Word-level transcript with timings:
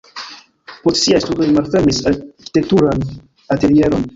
Post 0.85 0.99
siaj 1.01 1.19
studoj 1.25 1.49
li 1.49 1.53
malfermis 1.59 2.01
arkitekturan 2.13 3.07
atelieron. 3.57 4.07